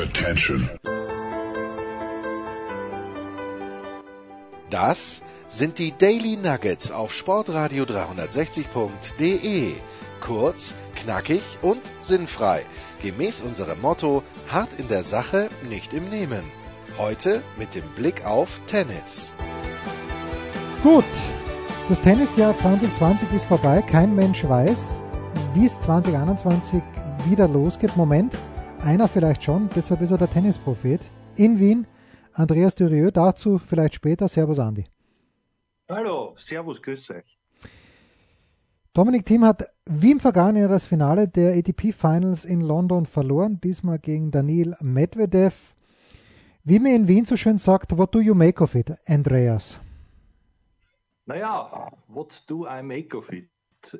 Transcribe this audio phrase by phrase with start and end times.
[0.00, 0.70] Attention.
[4.70, 9.74] Das sind die Daily Nuggets auf Sportradio 360.de.
[10.22, 12.64] Kurz, knackig und sinnfrei.
[13.02, 16.44] Gemäß unserem Motto: hart in der Sache, nicht im Nehmen.
[16.96, 19.34] Heute mit dem Blick auf Tennis.
[20.82, 21.04] Gut,
[21.90, 23.82] das Tennisjahr 2020 ist vorbei.
[23.82, 25.02] Kein Mensch weiß,
[25.52, 26.82] wie es 2021
[27.26, 27.98] wieder losgeht.
[27.98, 28.38] Moment,
[28.82, 31.00] einer vielleicht schon, das war bisher der Tennisprophet.
[31.36, 31.86] In Wien,
[32.32, 34.28] Andreas Dürieu, dazu vielleicht später.
[34.28, 34.84] Servus, Andi.
[35.88, 37.38] Hallo, Servus, grüß euch.
[38.92, 43.60] Dominik Thiem hat wie im vergangenen Jahr das Finale der ATP Finals in London verloren,
[43.60, 45.74] diesmal gegen Daniel Medvedev.
[46.64, 49.80] Wie man in Wien so schön sagt, what do you make of it, Andreas?
[51.26, 53.48] Naja, what do I make of it?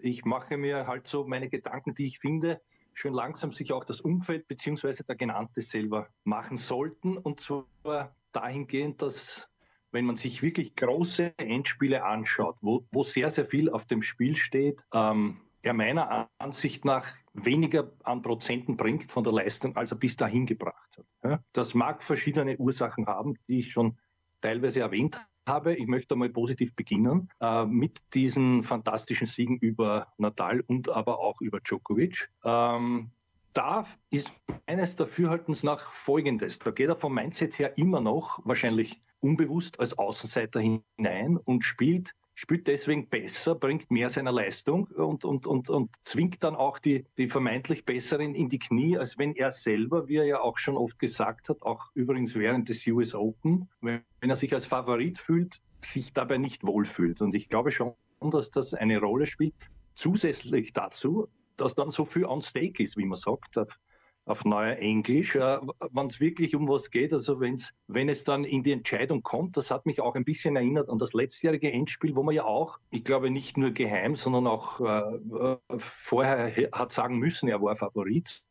[0.03, 2.61] Ich mache mir halt so meine Gedanken, die ich finde,
[2.95, 5.03] schön langsam sich auch das Umfeld bzw.
[5.07, 7.17] der Genannte selber machen sollten.
[7.17, 9.49] Und zwar dahingehend, dass
[9.93, 14.37] wenn man sich wirklich große Endspiele anschaut, wo, wo sehr, sehr viel auf dem Spiel
[14.37, 19.99] steht, ähm, er meiner Ansicht nach weniger an Prozenten bringt von der Leistung, als er
[19.99, 21.07] bis dahin gebracht hat.
[21.53, 23.99] Das mag verschiedene Ursachen haben, die ich schon
[24.41, 25.75] teilweise erwähnt habe.
[25.75, 31.41] Ich möchte einmal positiv beginnen äh, mit diesen fantastischen Siegen über Nadal und aber auch
[31.41, 32.31] über Djokovic.
[32.45, 33.11] Ähm,
[33.53, 34.33] da ist
[34.67, 36.59] meines Dafürhaltens nach Folgendes.
[36.61, 42.15] Da geht er vom Mindset her immer noch wahrscheinlich unbewusst als Außenseiter hinein und spielt
[42.41, 47.05] spielt deswegen besser, bringt mehr seiner Leistung und, und, und, und zwingt dann auch die,
[47.19, 50.79] die vermeintlich Besseren in die Knie, als wenn er selber, wie er ja auch schon
[50.79, 55.61] oft gesagt hat, auch übrigens während des US Open, wenn, er sich als Favorit fühlt,
[55.81, 57.21] sich dabei nicht wohlfühlt.
[57.21, 59.53] Und ich glaube schon, dass das eine Rolle spielt.
[59.95, 63.59] Zusätzlich dazu, dass dann so viel on stake ist, wie man sagt,
[64.31, 65.59] auf neuer Englisch, äh,
[65.93, 69.57] wenn es wirklich um was geht, also wenn's, wenn es dann in die Entscheidung kommt,
[69.57, 72.79] das hat mich auch ein bisschen erinnert an das letztjährige Endspiel, wo man ja auch,
[72.91, 78.43] ich glaube nicht nur geheim, sondern auch äh, vorher hat sagen müssen, er war Favorit,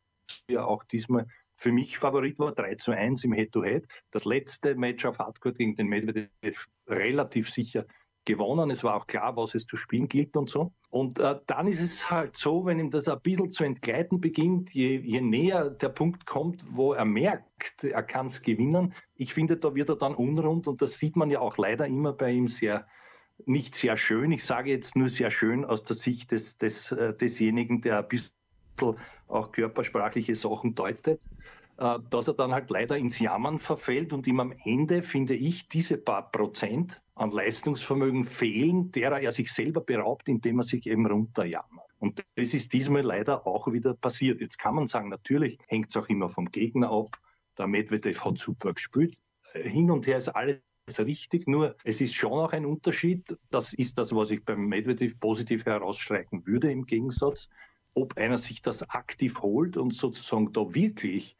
[0.48, 1.26] ja auch diesmal
[1.56, 3.84] für mich Favorit war, 3 zu 1 im Head-to-Head.
[3.84, 4.02] -Head.
[4.12, 7.84] Das letzte Match auf Hardcore gegen den Medvedev relativ sicher
[8.30, 8.70] gewonnen.
[8.70, 10.72] Es war auch klar, was es zu spielen gilt und so.
[10.90, 14.70] Und äh, dann ist es halt so, wenn ihm das ein bisschen zu entgleiten beginnt,
[14.70, 19.56] je, je näher der Punkt kommt, wo er merkt, er kann es gewinnen, ich finde,
[19.56, 22.48] da wird er dann unrund und das sieht man ja auch leider immer bei ihm
[22.48, 22.86] sehr,
[23.46, 24.32] nicht sehr schön.
[24.32, 28.08] Ich sage jetzt nur sehr schön aus der Sicht des, des, äh, desjenigen, der ein
[28.08, 28.32] bisschen
[29.28, 31.20] auch körpersprachliche Sachen deutet.
[31.80, 35.66] Äh, dass er dann halt leider ins Jammern verfällt und ihm am Ende, finde ich,
[35.68, 41.06] diese paar Prozent an Leistungsvermögen fehlen, derer er sich selber beraubt, indem er sich eben
[41.06, 41.88] runterjammert.
[41.98, 44.42] Und das ist diesmal leider auch wieder passiert.
[44.42, 47.16] Jetzt kann man sagen, natürlich hängt es auch immer vom Gegner ab.
[47.56, 49.16] Der Medvedev hat super gespielt.
[49.54, 50.60] Äh, hin und her ist alles
[50.98, 53.38] richtig, nur es ist schon auch ein Unterschied.
[53.48, 57.48] Das ist das, was ich beim Medvedev positiv herausstreichen würde im Gegensatz,
[57.94, 61.38] ob einer sich das aktiv holt und sozusagen da wirklich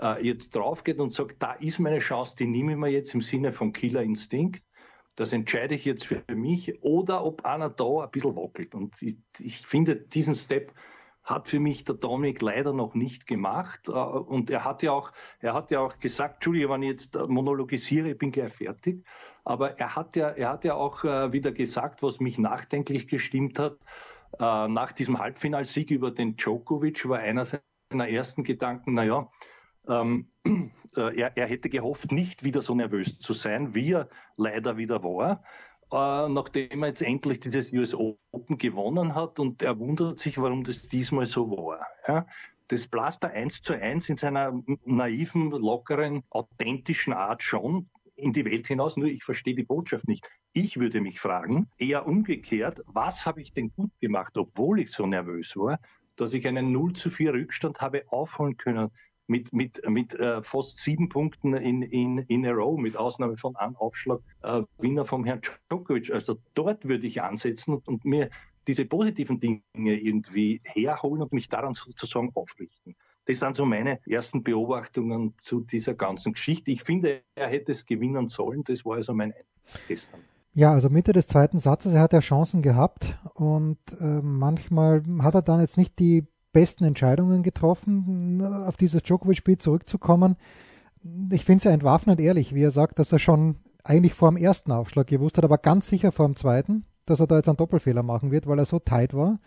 [0.00, 3.20] äh, jetzt draufgeht und sagt, da ist meine Chance, die nehme ich mir jetzt im
[3.20, 4.62] Sinne von Killer Instinkt.
[5.16, 8.74] Das entscheide ich jetzt für mich oder ob einer da ein bisschen wackelt.
[8.74, 10.72] Und ich, ich finde, diesen Step
[11.22, 13.88] hat für mich der Dominik leider noch nicht gemacht.
[13.88, 17.14] Äh, und er hat ja auch, er hat ja auch gesagt, Entschuldige, wenn ich jetzt
[17.14, 19.04] monologisiere, ich bin gleich fertig.
[19.44, 23.58] Aber er hat ja, er hat ja auch äh, wieder gesagt, was mich nachdenklich gestimmt
[23.58, 23.78] hat.
[24.38, 29.28] Nach diesem Halbfinalsieg über den Djokovic war einer seiner ersten Gedanken, naja,
[29.88, 30.28] ähm,
[30.96, 35.02] äh, er, er, hätte gehofft, nicht wieder so nervös zu sein, wie er leider wieder
[35.02, 35.42] war,
[35.92, 40.64] äh, nachdem er jetzt endlich dieses US Open gewonnen hat und er wundert sich, warum
[40.64, 41.86] das diesmal so war.
[42.06, 42.26] Ja?
[42.68, 48.44] Das blast er eins zu eins in seiner naiven, lockeren, authentischen Art schon in die
[48.44, 50.28] Welt hinaus, nur ich verstehe die Botschaft nicht.
[50.52, 55.06] Ich würde mich fragen, eher umgekehrt, was habe ich denn gut gemacht, obwohl ich so
[55.06, 55.80] nervös war,
[56.16, 58.90] dass ich einen 0 zu 4 Rückstand habe aufholen können
[59.30, 63.54] mit, mit, mit äh, fast sieben Punkten in, in, in a row, mit Ausnahme von
[63.56, 65.40] einem Aufschlag, äh, Winner vom Herrn
[65.70, 66.10] Djokovic.
[66.12, 68.28] Also dort würde ich ansetzen und, und mir
[68.66, 72.96] diese positiven Dinge irgendwie herholen und mich daran sozusagen aufrichten.
[73.26, 76.72] Das sind so meine ersten Beobachtungen zu dieser ganzen Geschichte.
[76.72, 78.64] Ich finde, er hätte es gewinnen sollen.
[78.64, 79.32] Das war also mein
[79.86, 80.20] gestern.
[80.52, 85.34] Ja, also Mitte des zweiten Satzes, er hat ja Chancen gehabt und äh, manchmal hat
[85.36, 90.36] er dann jetzt nicht die besten Entscheidungen getroffen, auf dieses Djokovic-Spiel zurückzukommen.
[91.30, 94.36] Ich finde es ja entwaffnend ehrlich, wie er sagt, dass er schon eigentlich vor dem
[94.36, 97.56] ersten Aufschlag gewusst hat, aber ganz sicher vor dem zweiten, dass er da jetzt einen
[97.56, 99.38] Doppelfehler machen wird, weil er so tight war.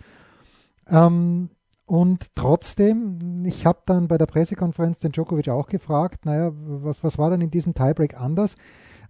[0.88, 1.50] Ähm,
[1.86, 7.18] Und trotzdem, ich habe dann bei der Pressekonferenz den Djokovic auch gefragt, naja, was, was
[7.18, 8.56] war denn in diesem Tiebreak anders?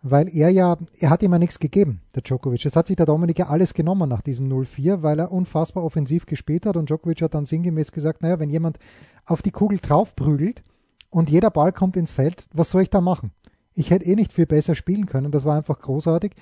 [0.06, 2.66] Weil er ja, er hat ihm ja nichts gegeben, der Djokovic.
[2.66, 6.26] Es hat sich der Dominik ja alles genommen nach diesem 0-4, weil er unfassbar offensiv
[6.26, 8.80] gespielt hat und Djokovic hat dann sinngemäß gesagt, naja, wenn jemand
[9.26, 10.62] auf die Kugel draufprügelt
[11.10, 13.32] und jeder Ball kommt ins Feld, was soll ich da machen?
[13.74, 16.34] Ich hätte eh nicht viel besser spielen können, das war einfach großartig.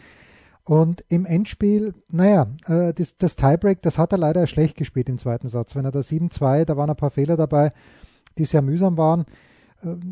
[0.64, 5.18] Und im Endspiel, naja, äh, das, das Tiebreak, das hat er leider schlecht gespielt im
[5.18, 5.76] zweiten Satz.
[5.76, 7.74] Wenn er da 7-2, da waren ein paar Fehler dabei,
[8.38, 9.26] die sehr mühsam waren.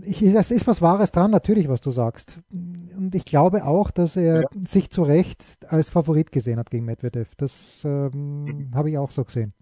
[0.04, 2.42] Ich, das ist was Wahres dran, natürlich, was du sagst.
[2.52, 4.48] Und ich glaube auch, dass er ja.
[4.66, 7.36] sich zu Recht als Favorit gesehen hat gegen Medvedev.
[7.36, 8.72] Das ähm, mhm.
[8.74, 9.54] habe ich auch so gesehen.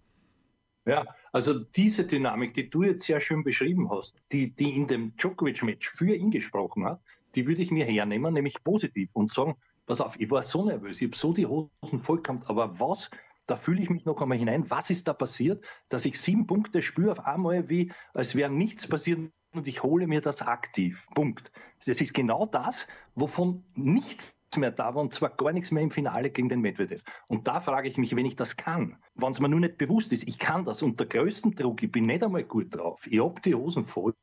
[0.86, 5.16] Ja, also diese Dynamik, die du jetzt sehr schön beschrieben hast, die, die in dem
[5.18, 7.02] Djokovic-Match für ihn gesprochen hat,
[7.36, 9.56] die würde ich mir hernehmen, nämlich positiv und sagen,
[9.86, 13.10] pass auf, ich war so nervös, ich habe so die Hosen voll gehabt, aber was,
[13.48, 16.82] da fühle ich mich noch einmal hinein, was ist da passiert, dass ich sieben Punkte
[16.82, 21.08] spüre auf einmal, wie als wäre nichts passiert und ich hole mir das aktiv.
[21.14, 21.52] Punkt.
[21.86, 25.92] Das ist genau das, wovon nichts mehr da war und zwar gar nichts mehr im
[25.92, 27.04] Finale gegen den Medvedev.
[27.28, 30.14] Und da frage ich mich, wenn ich das kann, wenn es mir nur nicht bewusst
[30.14, 33.42] ist, ich kann das unter größtem Druck, ich bin nicht einmal gut drauf, ich hab
[33.44, 34.14] die Hosen voll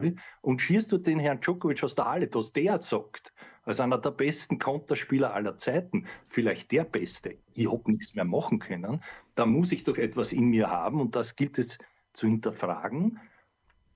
[0.40, 3.32] und schießt du den Herrn Djokovic aus der Halle, dass der sagt,
[3.64, 8.58] als einer der besten Konterspieler aller Zeiten, vielleicht der beste, ich hab nichts mehr machen
[8.58, 9.02] können,
[9.34, 11.78] da muss ich doch etwas in mir haben und das gilt es
[12.12, 13.20] zu hinterfragen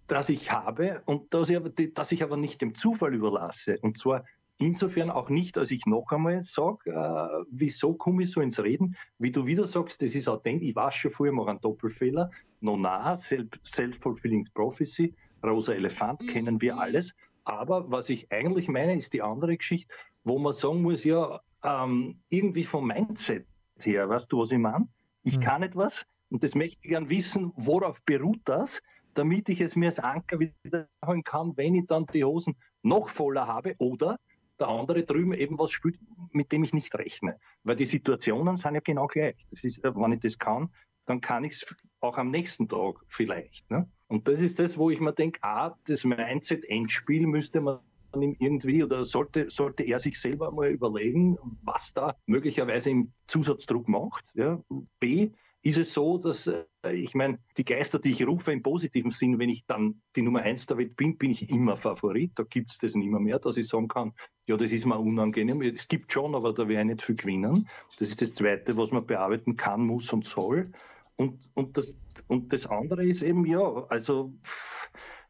[0.08, 3.78] das ich habe und das ich, aber, das ich aber nicht dem Zufall überlasse.
[3.80, 4.24] Und zwar
[4.60, 8.96] Insofern auch nicht, als ich noch einmal sage, äh, wieso komme ich so ins Reden?
[9.18, 10.70] Wie du wieder sagst, das ist authentisch.
[10.70, 12.28] Ich weiß schon vorher, mache einen Doppelfehler.
[12.60, 15.14] No, na, Self-Fulfilling Prophecy,
[15.44, 17.14] rosa Elefant, kennen wir alles.
[17.44, 19.94] Aber was ich eigentlich meine, ist die andere Geschichte,
[20.24, 23.46] wo man sagen muss, ja, ähm, irgendwie vom Mindset
[23.78, 24.88] her, weißt du, was ich meine?
[25.22, 25.40] Ich mhm.
[25.40, 28.82] kann etwas und das möchte ich gern wissen, worauf beruht das,
[29.18, 33.46] damit ich es mir als Anker wiederholen kann, wenn ich dann die Hosen noch voller
[33.46, 34.18] habe oder
[34.60, 35.98] der andere drüben eben was spielt,
[36.32, 37.38] mit dem ich nicht rechne.
[37.62, 39.46] Weil die Situationen sind ja genau gleich.
[39.50, 40.70] Das ist, wenn ich das kann,
[41.06, 43.70] dann kann ich es auch am nächsten Tag vielleicht.
[43.70, 43.88] Ne?
[44.08, 47.80] Und das ist das, wo ich mir denke, ah, das Mindset-Endspiel müsste man
[48.12, 54.24] irgendwie oder sollte, sollte er sich selber mal überlegen, was da möglicherweise im Zusatzdruck macht.
[54.34, 54.62] Ja?
[54.98, 55.32] B,
[55.62, 59.38] ist es so, dass äh, ich meine, die Geister, die ich rufe im positiven Sinn,
[59.38, 62.32] wenn ich dann die Nummer eins der Welt bin, bin ich immer Favorit.
[62.36, 64.12] Da gibt es das nicht mehr, mehr, dass ich sagen kann,
[64.46, 65.60] ja, das ist mir unangenehm.
[65.62, 67.68] Es gibt schon, aber da werde ich nicht viel gewinnen.
[67.98, 70.72] Das ist das Zweite, was man bearbeiten kann, muss und soll.
[71.16, 74.34] Und, und, das, und das andere ist eben, ja, also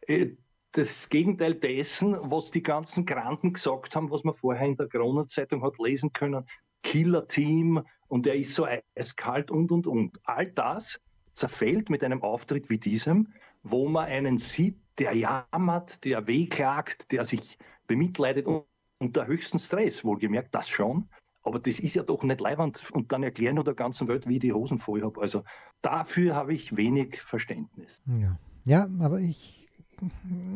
[0.06, 0.36] äh,
[0.72, 5.62] das Gegenteil dessen, was die ganzen Granden gesagt haben, was man vorher in der Corona-Zeitung
[5.62, 6.44] hat lesen können.
[6.82, 8.66] Killer-Team und er ist so
[8.96, 10.18] eiskalt und, und, und.
[10.24, 11.00] All das
[11.32, 13.28] zerfällt mit einem Auftritt wie diesem,
[13.62, 18.64] wo man einen sieht, der jammert, der wehklagt, der sich bemitleidet und
[18.98, 21.08] unter höchsten Stress, wohlgemerkt, das schon.
[21.44, 24.34] Aber das ist ja doch nicht leibend und dann erklären nur der ganzen Welt, wie
[24.34, 25.20] ich die Hosen voll habe.
[25.20, 25.44] Also
[25.80, 27.88] dafür habe ich wenig Verständnis.
[28.06, 29.68] Ja, ja aber ich,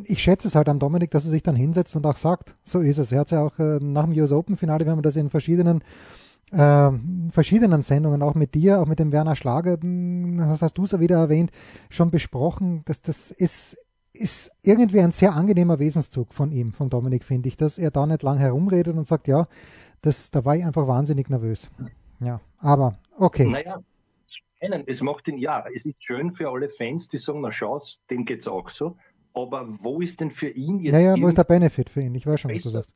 [0.05, 2.81] ich schätze es halt an Dominik, dass er sich dann hinsetzt und auch sagt, so
[2.81, 3.13] ist es.
[3.13, 5.31] Er hat es ja auch äh, nach dem US Open Finale, wenn man das in
[5.31, 5.83] verschiedenen
[6.53, 6.91] äh,
[7.31, 10.93] verschiedenen Sendungen, auch mit dir, auch mit dem Werner Schlager, hm, das hast du es
[10.93, 11.51] ja wieder erwähnt,
[11.91, 13.79] schon besprochen, dass das ist,
[14.13, 18.07] ist irgendwie ein sehr angenehmer Wesenszug von ihm, von Dominik, finde ich, dass er da
[18.07, 19.47] nicht lang herumredet und sagt, ja,
[20.03, 21.71] das, da war ich einfach wahnsinnig nervös.
[22.21, 23.49] Ja, aber okay.
[23.49, 23.83] Naja,
[24.87, 27.81] es macht ihn, ja, es ist schön für alle Fans, die sagen, na schau,
[28.11, 28.97] dem geht es auch so,
[29.35, 30.93] aber wo ist denn für ihn jetzt...
[30.93, 32.15] Naja, wo ist der Benefit für ihn?
[32.15, 32.95] Ich weiß schon, was du sagst.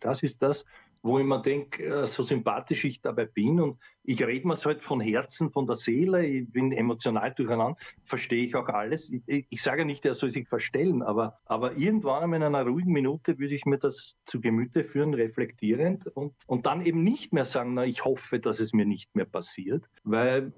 [0.00, 0.64] Das ist das,
[1.02, 3.60] wo ich mir denke, äh, so sympathisch ich dabei bin.
[3.60, 7.76] Und ich rede mir es halt von Herzen, von der Seele, ich bin emotional durcheinander,
[8.04, 9.10] verstehe ich auch alles.
[9.10, 13.38] Ich, ich sage nicht, er soll sich verstellen, aber, aber irgendwann in einer ruhigen Minute
[13.38, 16.06] würde ich mir das zu Gemüte führen, reflektierend.
[16.08, 19.26] Und, und dann eben nicht mehr sagen, na, ich hoffe, dass es mir nicht mehr
[19.26, 20.52] passiert, weil,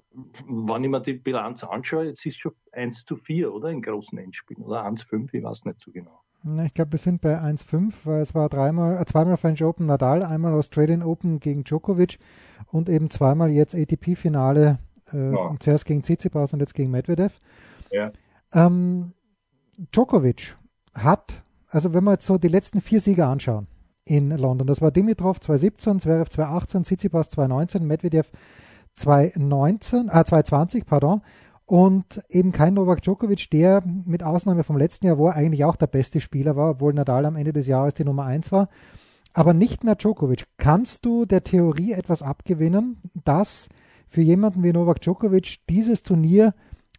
[0.47, 4.17] wenn ich mir die Bilanz anschaue, jetzt ist schon 1 zu 4, oder, in großen
[4.17, 6.21] Endspielen, oder 1 zu 5, ich weiß nicht so genau.
[6.65, 10.23] Ich glaube, wir sind bei 1,5, weil es war dreimal, äh, zweimal French Open Nadal,
[10.23, 12.17] einmal Australian Open gegen Djokovic
[12.71, 14.79] und eben zweimal jetzt ATP-Finale,
[15.13, 15.55] äh, ja.
[15.59, 17.39] zuerst gegen Tsitsipas und jetzt gegen Medvedev.
[17.91, 18.11] Ja.
[18.53, 19.13] Ähm,
[19.93, 20.55] Djokovic
[20.95, 23.67] hat, also wenn wir jetzt so die letzten vier Sieger anschauen
[24.05, 28.31] in London, das war Dimitrov 2017, Zverev 2018, Tsitsipas 2019, Medvedev
[28.95, 31.21] 2019, äh, 2020, pardon,
[31.71, 35.77] und eben kein Novak Djokovic, der mit Ausnahme vom letzten Jahr, wo er eigentlich auch
[35.77, 38.67] der beste Spieler war, obwohl Nadal am Ende des Jahres die Nummer 1 war,
[39.31, 40.43] aber nicht mehr Djokovic.
[40.57, 43.69] Kannst du der Theorie etwas abgewinnen, dass
[44.09, 46.53] für jemanden wie Novak Djokovic dieses Turnier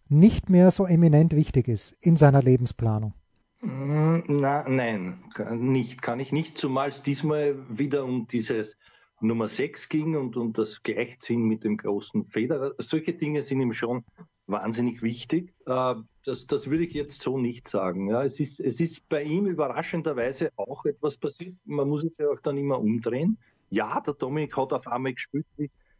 [0.08, 3.12] nicht mehr so eminent wichtig ist in seiner Lebensplanung?
[3.60, 5.22] Mm, na, nein,
[5.54, 8.78] nicht, kann ich nicht, zumal es diesmal wieder um dieses
[9.20, 12.72] Nummer 6 ging und um das Gleichziehen mit dem großen Federer.
[12.78, 14.04] Solche Dinge sind ihm schon
[14.46, 15.54] wahnsinnig wichtig.
[15.66, 15.94] Äh,
[16.24, 18.08] das, das würde ich jetzt so nicht sagen.
[18.08, 21.54] Ja, es, ist, es ist bei ihm überraschenderweise auch etwas passiert.
[21.64, 23.38] Man muss es ja auch dann immer umdrehen.
[23.70, 25.46] Ja, der Dominik hat auf einmal gespielt,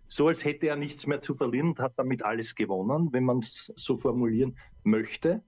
[0.09, 3.39] so als hätte er nichts mehr zu verlieren und hat damit alles gewonnen, wenn man
[3.39, 5.43] es so formulieren möchte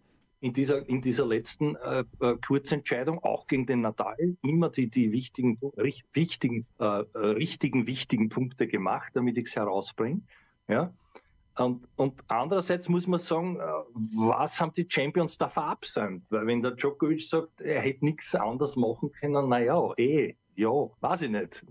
[0.44, 5.10] in dieser, in dieser letzten äh, äh, Kurzentscheidung, auch gegen den Nadal, immer die, die
[5.10, 5.58] wichtigen,
[6.12, 10.20] wichtigen, äh, äh, richtigen, wichtigen Punkte gemacht, damit ich es herausbringe.
[10.68, 10.92] Ja?
[11.56, 13.62] Und, und, andererseits muss man sagen, äh,
[13.94, 16.24] was haben die Champions da verabsäumt?
[16.30, 20.70] Weil wenn der Djokovic sagt, er hätte nichts anderes machen können, naja, eh, ja,
[21.00, 21.64] weiß ich nicht.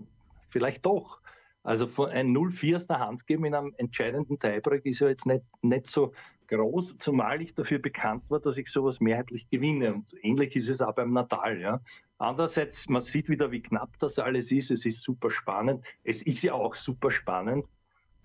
[0.48, 1.20] Vielleicht doch.
[1.62, 5.26] Also von ein 0-4 aus der Hand geben in einem entscheidenden Tiebreak ist ja jetzt
[5.26, 6.12] nicht, nicht so
[6.48, 9.94] groß, zumal ich dafür bekannt war, dass ich sowas mehrheitlich gewinne.
[9.94, 11.60] Und ähnlich ist es auch beim Natal.
[11.60, 11.80] Ja.
[12.18, 14.70] Andererseits, man sieht wieder, wie knapp das alles ist.
[14.70, 15.84] Es ist super spannend.
[16.04, 17.66] Es ist ja auch super spannend,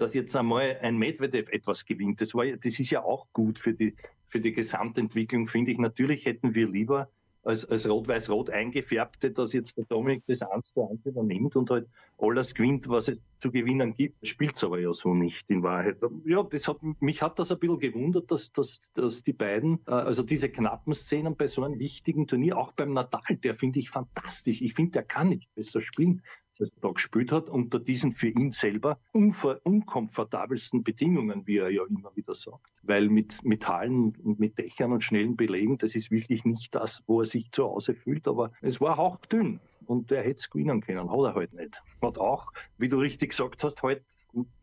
[0.01, 2.21] dass jetzt einmal ein Medvedev etwas gewinnt.
[2.21, 5.77] Das, war, das ist ja auch gut für die, für die Gesamtentwicklung, finde ich.
[5.77, 7.09] Natürlich hätten wir lieber
[7.43, 11.87] als, als rot-weiß-rot eingefärbte, dass jetzt der Dominik das eins zu eins übernimmt und halt
[12.17, 14.27] alles gewinnt, was es zu gewinnen gibt.
[14.27, 15.97] Spielt es aber ja so nicht in Wahrheit.
[16.25, 19.91] Ja, das hat, mich hat das ein bisschen gewundert, dass, dass, dass die beiden, äh,
[19.91, 23.89] also diese knappen Szenen bei so einem wichtigen Turnier, auch beim Natal, der finde ich
[23.89, 24.61] fantastisch.
[24.61, 26.21] Ich finde, der kann nicht besser spielen
[26.59, 32.15] das da gespielt hat, unter diesen für ihn selber unkomfortabelsten Bedingungen, wie er ja immer
[32.15, 32.67] wieder sagt.
[32.83, 37.01] Weil mit, mit Hallen und mit Dächern und schnellen Belegen, das ist wirklich nicht das,
[37.07, 40.81] wo er sich zu Hause fühlt, aber es war hauchdünn und er hätte es gewinnen
[40.81, 41.81] können, hat er halt nicht.
[42.01, 44.03] Hat auch, wie du richtig gesagt hast, halt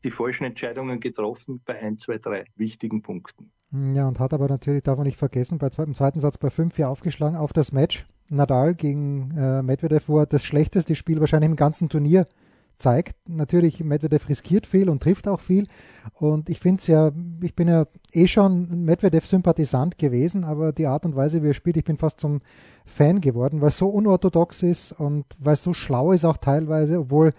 [0.04, 3.50] die falschen Entscheidungen getroffen bei ein, zwei, drei wichtigen Punkten.
[3.72, 6.86] Ja, und hat aber natürlich, darf man nicht vergessen, bei, im zweiten Satz bei 5-4
[6.86, 8.06] aufgeschlagen auf das Match.
[8.30, 12.26] Nadal gegen äh, Medvedev, wo er das schlechteste Spiel wahrscheinlich im ganzen Turnier
[12.78, 13.16] zeigt.
[13.28, 15.66] Natürlich, Medvedev riskiert viel und trifft auch viel.
[16.14, 17.10] Und ich finde es ja,
[17.42, 21.76] ich bin ja eh schon Medvedev-Sympathisant gewesen, aber die Art und Weise, wie er spielt,
[21.76, 22.40] ich bin fast zum
[22.84, 27.00] Fan geworden, weil es so unorthodox ist und weil es so schlau ist auch teilweise,
[27.00, 27.32] obwohl,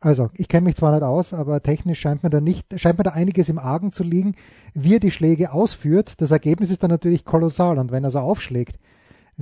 [0.00, 3.04] also ich kenne mich zwar nicht aus, aber technisch scheint mir da nicht, scheint mir
[3.04, 4.36] da einiges im Argen zu liegen,
[4.72, 6.14] wie er die Schläge ausführt.
[6.18, 8.78] Das Ergebnis ist dann natürlich kolossal und wenn er so aufschlägt,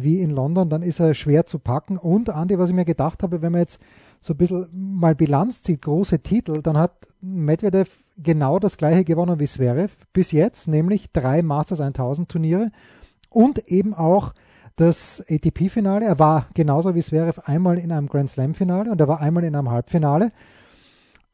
[0.02, 1.96] wie in London, dann ist er schwer zu packen.
[1.96, 3.80] Und Andi, was ich mir gedacht habe, wenn man jetzt
[4.20, 9.38] so ein bisschen mal Bilanz zieht, große Titel, dann hat Medvedev genau das gleiche gewonnen
[9.38, 12.70] wie Zverev bis jetzt, nämlich drei Masters 1000 Turniere
[13.30, 14.32] und eben auch
[14.76, 16.04] das ATP-Finale.
[16.04, 19.54] Er war genauso wie Zverev einmal in einem Grand Slam-Finale und er war einmal in
[19.54, 20.30] einem Halbfinale.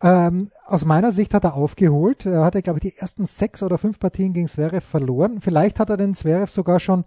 [0.02, 2.26] Ähm, aus meiner Sicht hat er aufgeholt.
[2.26, 5.40] Er hatte, glaube ich, die ersten sechs oder fünf Partien gegen Zverev verloren.
[5.40, 7.04] Vielleicht hat er den Zverev sogar schon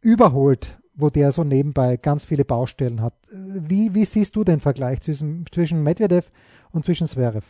[0.00, 3.14] überholt wo der so nebenbei ganz viele Baustellen hat.
[3.30, 6.30] Wie, wie siehst du den Vergleich zwischen, zwischen Medvedev
[6.72, 7.46] und zwischen Zverev?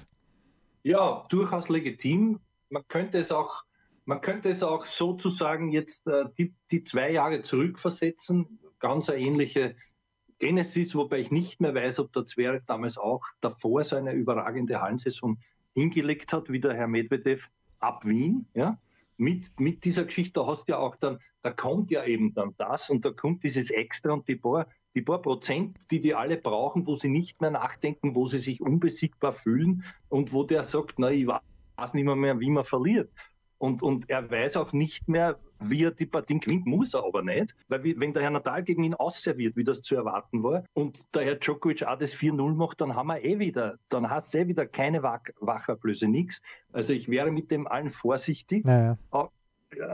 [0.82, 2.40] Ja, durchaus legitim.
[2.68, 3.64] Man könnte es auch,
[4.04, 8.58] man könnte es auch sozusagen jetzt äh, die, die zwei Jahre zurückversetzen.
[8.78, 9.74] Ganz eine ähnliche
[10.38, 15.38] Genesis, wobei ich nicht mehr weiß, ob der Zverev damals auch davor seine überragende Hallensaison
[15.74, 18.46] hingelegt hat, wie der Herr Medvedev ab Wien.
[18.54, 18.78] Ja?
[19.16, 22.90] Mit, mit dieser Geschichte hast du ja auch dann da kommt ja eben dann das
[22.90, 26.86] und da kommt dieses Extra und die paar, die paar Prozent, die die alle brauchen,
[26.86, 31.10] wo sie nicht mehr nachdenken, wo sie sich unbesiegbar fühlen und wo der sagt, na,
[31.10, 33.10] ich weiß nicht mehr, mehr wie man verliert.
[33.60, 37.22] Und, und er weiß auch nicht mehr, wie er die Partien gewinnt, muss er aber
[37.22, 37.56] nicht.
[37.66, 41.24] Weil wenn der Herr Nadal gegen ihn ausserviert, wie das zu erwarten war, und der
[41.24, 44.46] Herr Djokovic auch das 4-0 macht, dann haben wir eh wieder, dann hast du eh
[44.46, 46.40] wieder keine Wach Wachablöse, nichts.
[46.72, 48.64] Also ich wäre mit dem allen vorsichtig.
[48.64, 48.96] Naja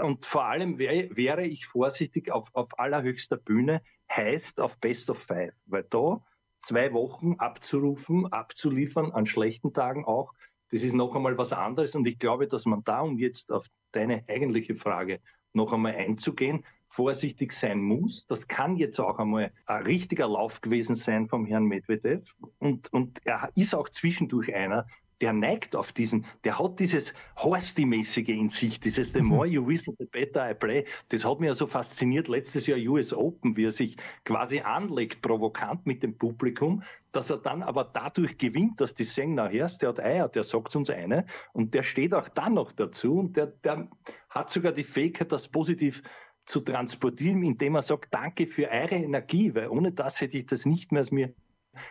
[0.03, 5.19] und vor allem wär, wäre ich vorsichtig auf, auf allerhöchster Bühne, heißt auf Best of
[5.19, 6.23] Five, weil da
[6.61, 10.33] zwei Wochen abzurufen, abzuliefern, an schlechten Tagen auch,
[10.71, 11.95] das ist noch einmal was anderes.
[11.95, 15.21] Und ich glaube, dass man da, um jetzt auf deine eigentliche Frage
[15.53, 18.27] noch einmal einzugehen, vorsichtig sein muss.
[18.27, 22.35] Das kann jetzt auch einmal ein richtiger Lauf gewesen sein vom Herrn Medvedev.
[22.59, 24.87] Und, und er ist auch zwischendurch einer,
[25.21, 29.95] der neigt auf diesen, der hat dieses Horsty-mäßige in sich, dieses The more you whistle,
[29.99, 30.85] the better I play.
[31.09, 35.23] Das hat mich ja so fasziniert letztes Jahr US Open, wie er sich quasi anlegt,
[35.23, 39.69] provokant mit dem Publikum, dass er dann aber dadurch gewinnt, dass die sagen, na der
[39.89, 43.47] hat Eier, der sagt uns eine und der steht auch dann noch dazu und der,
[43.47, 43.89] der
[44.29, 46.03] hat sogar die Fähigkeit, das positiv
[46.45, 50.67] zu transportieren, indem er sagt, danke für eure Energie, weil ohne das hätte ich das
[50.67, 51.35] nicht mehr aus mir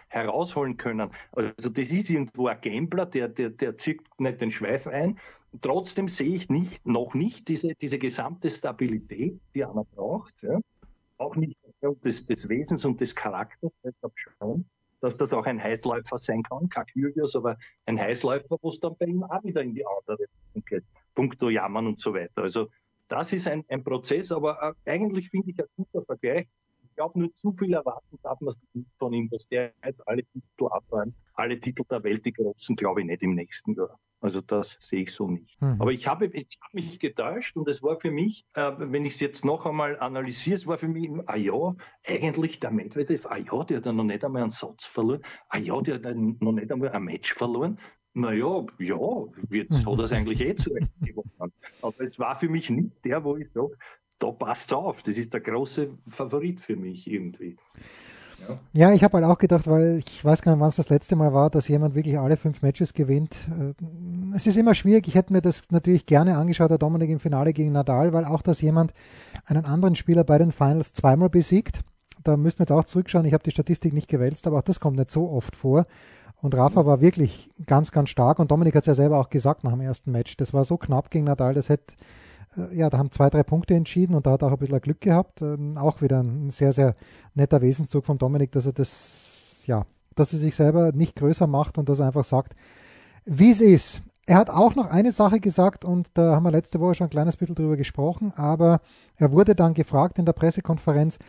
[0.09, 1.09] herausholen können.
[1.31, 5.19] Also das ist irgendwo ein Gambler, der, der, der zieht nicht den Schweif ein.
[5.61, 10.41] Trotzdem sehe ich nicht, noch nicht diese, diese gesamte Stabilität, die einer braucht.
[10.41, 10.59] Ja.
[11.17, 11.57] Auch nicht
[12.03, 13.71] des, des Wesens und des Charakters.
[13.83, 14.65] Deshalb schon
[15.03, 16.85] dass das auch ein Heißläufer sein kann, kein
[17.33, 20.85] aber ein Heißläufer, wo es dann bei ihm auch wieder in die andere Richtung geht.
[21.13, 22.41] Punkto Jammern und so weiter.
[22.41, 22.69] Also
[23.09, 26.47] das ist ein, ein Prozess, aber äh, eigentlich finde ich ein guter Vergleich.
[26.93, 28.53] Ich glaube, nur zu viel erwarten darf man
[28.99, 31.15] von ihm, dass der jetzt alle Titel abräumt.
[31.33, 33.99] Alle Titel der Welt, die großen, glaube ich nicht im nächsten Jahr.
[34.21, 35.59] Also das sehe ich so nicht.
[35.59, 35.81] Mhm.
[35.81, 39.15] Aber ich habe, ich habe mich getäuscht und es war für mich, äh, wenn ich
[39.15, 43.37] es jetzt noch einmal analysiere, es war für mich, ah ja, eigentlich der Medvedev, ah
[43.37, 46.71] ja, der hat noch nicht einmal einen Satz verloren, ah ja, der hat noch nicht
[46.71, 47.79] einmal ein Match verloren.
[48.13, 48.99] Naja, ja,
[49.49, 51.51] jetzt hat er es eigentlich eh zurecht gewonnen.
[51.81, 53.75] Aber es war für mich nicht der, wo ich sage,
[54.23, 57.57] da passt auf, das ist der große Favorit für mich irgendwie.
[58.73, 61.15] Ja, ich habe halt auch gedacht, weil ich weiß gar nicht, wann es das letzte
[61.15, 63.35] Mal war, dass jemand wirklich alle fünf Matches gewinnt.
[63.49, 63.73] Äh,
[64.35, 65.07] es ist immer schwierig.
[65.07, 68.41] Ich hätte mir das natürlich gerne angeschaut, der Dominik im Finale gegen Nadal, weil auch,
[68.41, 68.93] dass jemand
[69.45, 71.81] einen anderen Spieler bei den Finals zweimal besiegt,
[72.23, 73.25] da müssen wir jetzt auch zurückschauen.
[73.25, 75.85] Ich habe die Statistik nicht gewälzt, aber auch das kommt nicht so oft vor.
[76.41, 78.39] Und Rafa war wirklich ganz, ganz stark.
[78.39, 80.35] Und Dominik hat es ja selber auch gesagt nach dem ersten Match.
[80.37, 81.93] Das war so knapp gegen Nadal, das hätte
[82.71, 85.41] ja, da haben zwei, drei Punkte entschieden und da hat auch ein bisschen Glück gehabt.
[85.41, 86.95] Ähm, auch wieder ein sehr, sehr
[87.33, 91.77] netter Wesenszug von Dominik, dass er das, ja, dass er sich selber nicht größer macht
[91.77, 92.53] und dass er einfach sagt,
[93.25, 94.01] wie es ist.
[94.25, 97.09] Er hat auch noch eine Sache gesagt und da haben wir letzte Woche schon ein
[97.09, 98.79] kleines bisschen drüber gesprochen, aber
[99.17, 101.19] er wurde dann gefragt in der Pressekonferenz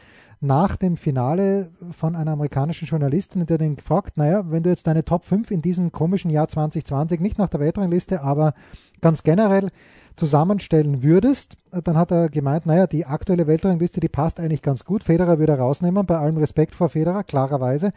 [0.41, 5.05] nach dem Finale von einer amerikanischen Journalistin, der den gefragt, naja, wenn du jetzt deine
[5.05, 8.55] Top 5 in diesem komischen Jahr 2020, nicht nach der Weltrangliste, aber
[9.05, 9.69] ganz generell
[10.17, 15.05] zusammenstellen würdest, dann hat er gemeint, naja, die aktuelle Weltrangliste, die passt eigentlich ganz gut.
[15.05, 17.93] Federer würde rausnehmen, bei allem Respekt vor Federer, klarerweise.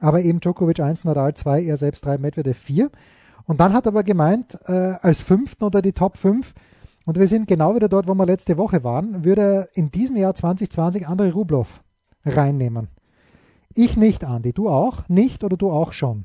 [0.00, 2.90] Aber eben Djokovic 1, Nadal 2, er selbst 3, Medvedev 4.
[3.46, 6.54] Und dann hat er aber gemeint, äh, als Fünften oder die Top 5,
[7.06, 10.16] und wir sind genau wieder dort, wo wir letzte Woche waren, würde er in diesem
[10.16, 11.80] Jahr 2020 Andrei Rublev
[12.24, 12.88] reinnehmen.
[13.74, 14.52] Ich nicht, Andi.
[14.52, 15.08] Du auch?
[15.08, 16.24] Nicht oder du auch schon?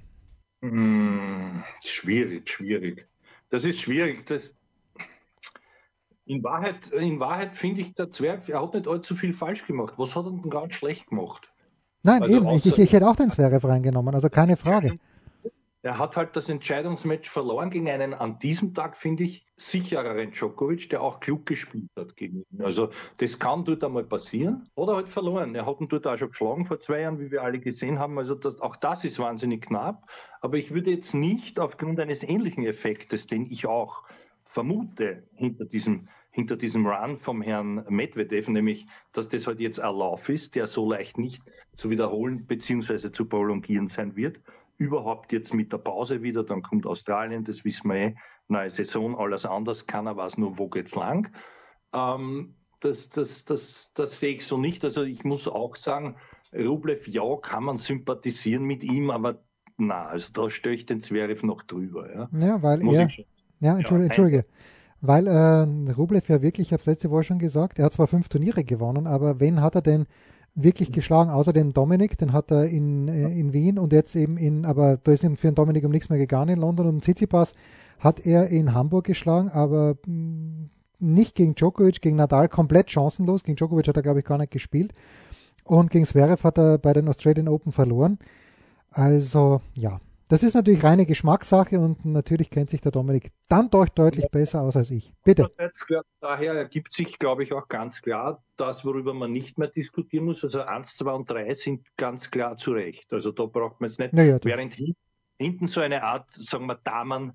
[0.63, 3.07] Hm, schwierig, schwierig.
[3.53, 4.25] Das ist schwierig.
[4.25, 4.55] Das,
[6.25, 9.93] in Wahrheit, in Wahrheit finde ich, der Zwerg, er hat nicht allzu viel falsch gemacht.
[9.97, 11.53] Was hat er denn ganz schlecht gemacht?
[12.01, 14.97] Nein, also eben, ich, ich, ich, hätte auch den Zverev reingenommen, also keine Frage.
[15.83, 20.89] Er hat halt das Entscheidungsmatch verloren gegen einen an diesem Tag, finde ich, sichereren Djokovic,
[20.89, 22.61] der auch klug gespielt hat gegen ihn.
[22.63, 24.69] Also das kann dort einmal passieren.
[24.75, 25.53] Oder halt verloren.
[25.55, 28.17] Er hat ihn dort auch schon geschlagen vor zwei Jahren, wie wir alle gesehen haben.
[28.17, 30.09] Also das, auch das ist wahnsinnig knapp.
[30.39, 34.03] Aber ich würde jetzt nicht aufgrund eines ähnlichen Effektes, den ich auch
[34.45, 39.95] vermute hinter diesem, hinter diesem Run vom Herrn Medvedev, nämlich, dass das halt jetzt ein
[39.95, 41.43] Lauf ist, der so leicht nicht
[41.75, 43.11] zu wiederholen bzw.
[43.11, 44.39] zu prolongieren sein wird.
[44.77, 48.15] Überhaupt jetzt mit der Pause wieder, dann kommt Australien, das wissen wir eh,
[48.47, 51.31] neue Saison, alles anders, keiner weiß nur, wo geht's lang.
[51.93, 54.83] Ähm, das, das, das, das sehe ich so nicht.
[54.83, 56.15] Also ich muss auch sagen,
[56.53, 59.43] Rublev, ja, kann man sympathisieren mit ihm, aber
[59.77, 62.13] na, also da störe ich den Zverev noch drüber.
[62.13, 63.09] Ja, ja weil Muss er,
[63.59, 64.45] ja, entschuldige, entschuldige.
[65.01, 68.07] Weil äh, Rublev ja wirklich, ich habe es letzte Woche schon gesagt, er hat zwar
[68.07, 70.05] fünf Turniere gewonnen, aber wen hat er denn
[70.55, 74.37] wirklich geschlagen, außer den Dominik, den hat er in, äh, in Wien und jetzt eben
[74.37, 77.01] in, aber da ist ihm für den Dominik um nichts mehr gegangen in London und
[77.01, 77.53] Tsitsipas
[77.99, 80.69] hat er in Hamburg geschlagen, aber mm,
[81.03, 83.43] nicht gegen Djokovic, gegen Nadal komplett chancenlos.
[83.43, 84.93] Gegen Djokovic hat er, glaube ich, gar nicht gespielt.
[85.65, 88.19] Und gegen Zverev hat er bei den Australian Open verloren.
[88.91, 89.97] Also, ja,
[90.33, 94.63] das ist natürlich reine Geschmackssache und natürlich kennt sich der Dominik dann doch deutlich besser
[94.63, 95.13] aus als ich.
[95.23, 95.47] Bitte.
[96.21, 100.43] Daher ergibt sich, glaube ich, auch ganz klar, das, worüber man nicht mehr diskutieren muss.
[100.43, 103.13] Also 1, 2 und 3 sind ganz klar zu Recht.
[103.13, 104.15] Also da braucht man es nicht.
[104.15, 104.75] Naja, Während
[105.37, 107.33] hinten so eine Art, sagen wir, Damen,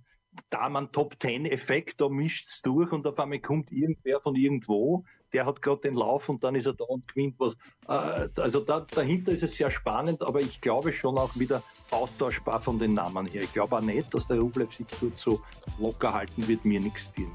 [0.50, 5.04] Damen Top Ten Effekt, da mischt es durch und auf einmal kommt irgendwer von irgendwo,
[5.32, 7.54] der hat gerade den Lauf und dann ist er da und gewinnt was.
[7.88, 12.60] Äh, also da, dahinter ist es sehr spannend, aber ich glaube schon auch wieder, austauschbar
[12.60, 13.42] von den Namen her.
[13.42, 15.40] Ich glaube auch nicht, dass der Rublev sich dort so
[15.78, 17.28] locker halten wird, mir nichts dir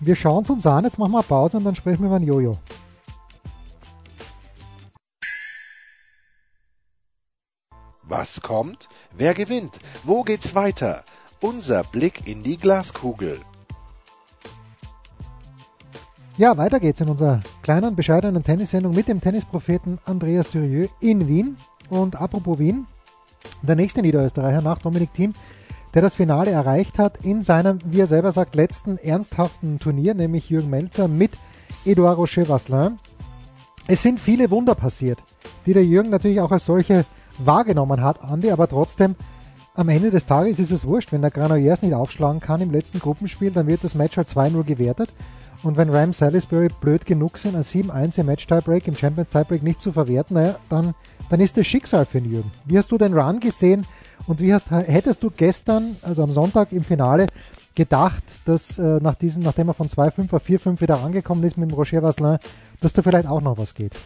[0.00, 2.16] Wir schauen es uns an, jetzt machen wir eine Pause und dann sprechen wir über
[2.16, 2.58] ein Jojo.
[8.02, 8.88] Was kommt?
[9.16, 9.80] Wer gewinnt?
[10.04, 11.04] Wo geht's weiter?
[11.40, 13.40] Unser Blick in die Glaskugel.
[16.38, 21.56] Ja, weiter geht's in unserer kleinen, bescheidenen Tennissendung mit dem Tennispropheten Andreas Dürieu in Wien.
[21.88, 22.86] Und apropos Wien,
[23.62, 25.32] der nächste Niederösterreicher nach Dominik Thiem,
[25.94, 30.50] der das Finale erreicht hat in seinem, wie er selber sagt, letzten ernsthaften Turnier, nämlich
[30.50, 31.30] Jürgen Melzer mit
[31.86, 32.98] Eduard Rocher Vasselin.
[33.86, 35.24] Es sind viele Wunder passiert,
[35.64, 37.06] die der Jürgen natürlich auch als solche
[37.38, 39.14] wahrgenommen hat, Andi, aber trotzdem,
[39.74, 41.12] am Ende des Tages ist es wurscht.
[41.12, 44.64] Wenn der Granollers nicht aufschlagen kann im letzten Gruppenspiel, dann wird das Match halt 2-0
[44.64, 45.14] gewertet.
[45.66, 49.90] Und wenn Ram Salisbury blöd genug sind, ein 7-1 im Match-Tiebreak, im Champions-Tiebreak nicht zu
[49.90, 50.94] verwerten, naja, dann,
[51.28, 52.52] dann ist das Schicksal für den Jürgen.
[52.66, 53.84] Wie hast du den Run gesehen
[54.28, 57.26] und wie hast, hättest du gestern, also am Sonntag im Finale,
[57.74, 61.68] gedacht, dass äh, nach diesem, nachdem er von 2-5 auf 4-5 wieder angekommen ist mit
[61.68, 62.38] dem Roger Vasselin,
[62.80, 63.96] dass da vielleicht auch noch was geht?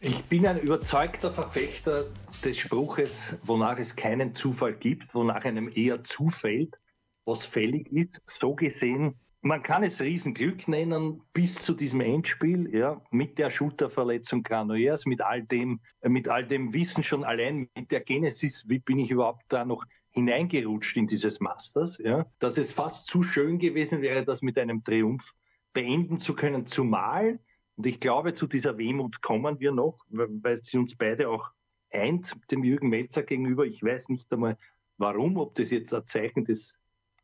[0.00, 2.04] Ich bin ein überzeugter Verfechter
[2.44, 6.78] des Spruches, wonach es keinen Zufall gibt, wonach einem eher zufällt,
[7.24, 8.20] was fällig ist.
[8.26, 14.42] So gesehen, man kann es Riesenglück nennen bis zu diesem Endspiel, ja, mit der Schulterverletzung
[14.42, 18.98] Granollers, mit all dem, mit all dem Wissen schon allein, mit der Genesis, wie bin
[18.98, 24.02] ich überhaupt da noch hineingerutscht in dieses Masters, ja, dass es fast zu schön gewesen
[24.02, 25.34] wäre, das mit einem Triumph
[25.72, 27.38] beenden zu können, zumal
[27.78, 31.52] und ich glaube, zu dieser Wehmut kommen wir noch, weil sie uns beide auch
[31.92, 33.64] eint, dem Jürgen Melzer gegenüber.
[33.66, 34.58] Ich weiß nicht einmal,
[34.96, 36.74] warum, ob das jetzt ein Zeichen des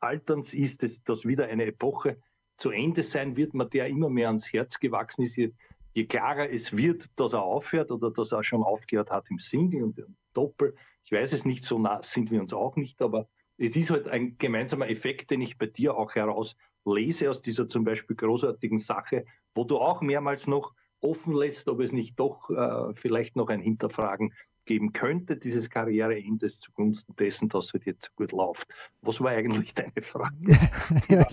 [0.05, 2.19] Alterns ist, dass, dass wieder eine Epoche
[2.57, 5.37] zu Ende sein wird, man der immer mehr ans Herz gewachsen ist.
[5.37, 5.53] Je,
[5.93, 9.83] je klarer es wird, dass er aufhört oder dass er schon aufgehört hat im Single
[9.83, 10.75] und im Doppel.
[11.05, 14.09] Ich weiß es nicht, so nah sind wir uns auch nicht, aber es ist halt
[14.09, 18.79] ein gemeinsamer Effekt, den ich bei dir auch heraus lese aus dieser zum Beispiel großartigen
[18.79, 23.49] Sache, wo du auch mehrmals noch offen lässt, ob es nicht doch äh, vielleicht noch
[23.49, 24.33] ein Hinterfragen
[24.65, 28.67] geben könnte, dieses Karriereendes zugunsten dessen, dass es jetzt so gut läuft.
[29.03, 30.35] Was war eigentlich deine Frage?
[31.09, 31.27] ja,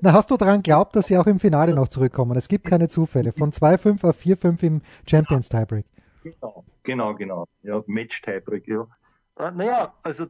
[0.00, 2.36] na, hast du daran geglaubt, dass sie auch im Finale noch zurückkommen?
[2.36, 3.32] Es gibt keine Zufälle.
[3.32, 5.86] Von 2-5 auf 4-5 im Champions Tiebreak.
[6.22, 7.46] Genau, genau, genau.
[7.62, 8.86] Ja, Match Tiebreak, ja.
[9.38, 10.26] Äh, naja, also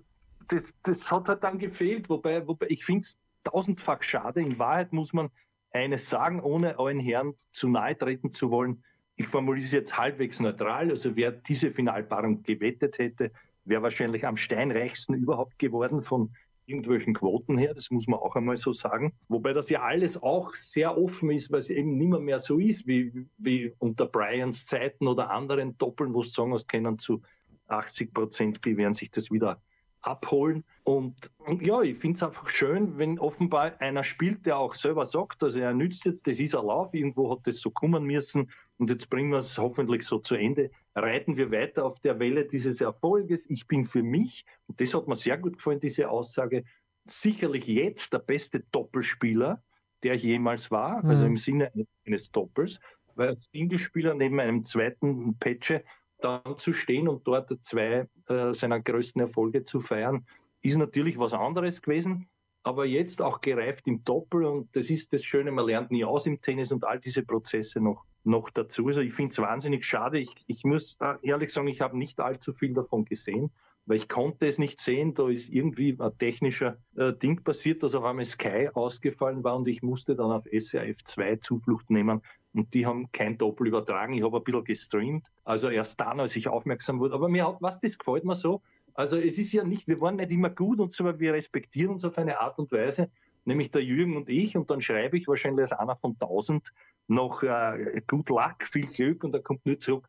[0.49, 4.41] das, das hat halt dann gefehlt, wobei, wobei ich finde es tausendfach schade.
[4.41, 5.31] In Wahrheit muss man
[5.73, 8.83] eines sagen, ohne allen Herren zu nahe treten zu wollen.
[9.17, 10.91] Ich formuliere es jetzt halbwegs neutral.
[10.91, 13.33] Also wer diese Finalpaarung gewettet hätte,
[13.65, 16.31] wäre wahrscheinlich am steinreichsten überhaupt geworden von
[16.67, 17.75] irgendwelchen Quoten her.
[17.75, 19.13] Das muss man auch einmal so sagen.
[19.29, 22.59] Wobei das ja alles auch sehr offen ist, weil es eben nicht mehr, mehr so
[22.59, 27.23] ist wie, wie unter Bryans Zeiten oder anderen Doppeln, wo es sagen hast, können zu
[27.69, 29.61] 80 Prozent, die werden sich das wieder
[30.03, 30.65] abholen.
[30.85, 35.07] Und, und ja, ich finde es einfach schön, wenn offenbar einer spielt, der auch selber
[35.07, 38.51] sagt, also er nützt jetzt, das ist ein Lauf, irgendwo hat das so kommen müssen
[38.79, 40.71] und jetzt bringen wir es hoffentlich so zu Ende.
[40.95, 43.49] Reiten wir weiter auf der Welle dieses Erfolges.
[43.49, 46.65] Ich bin für mich, und das hat mir sehr gut gefallen, diese Aussage,
[47.07, 49.63] sicherlich jetzt der beste Doppelspieler,
[50.03, 51.11] der ich jemals war, also mhm.
[51.11, 51.73] also im Sinne
[52.07, 52.81] eines Doppels,
[53.15, 55.85] weil als Singlespieler neben einem zweiten Patche
[56.19, 60.27] dann zu stehen und dort zwei äh, seiner größten Erfolge zu feiern,
[60.63, 62.29] ist natürlich was anderes gewesen.
[62.63, 66.27] Aber jetzt auch gereift im Doppel und das ist das Schöne, man lernt nie aus
[66.27, 68.87] im Tennis und all diese Prozesse noch, noch dazu.
[68.89, 70.19] Also ich finde es wahnsinnig schade.
[70.19, 73.51] Ich, ich muss ehrlich sagen, ich habe nicht allzu viel davon gesehen,
[73.87, 75.15] weil ich konnte es nicht sehen.
[75.15, 79.69] Da ist irgendwie ein technischer äh, Ding passiert, dass auf einmal Sky ausgefallen war und
[79.69, 82.21] ich musste dann auf SRF 2 Zuflucht nehmen
[82.53, 84.15] und die haben kein Doppel übertragen.
[84.15, 85.27] Ich habe ein bisschen gestreamt.
[85.45, 87.15] Also erst dann, als ich aufmerksam wurde.
[87.15, 88.63] Aber mir hat, was, das gefällt mir so.
[88.95, 91.93] Also es ist ja nicht, wir waren nicht immer gut und so, aber wir respektieren
[91.93, 93.11] uns auf eine Art und Weise,
[93.47, 94.57] nämlich der Jürgen und ich.
[94.57, 96.73] Und dann schreibe ich wahrscheinlich als einer von tausend
[97.09, 100.09] noch äh, Good Luck, viel Glück und dann kommt nur zurück